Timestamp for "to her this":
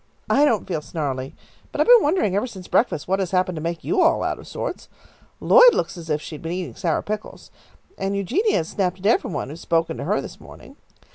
9.97-10.39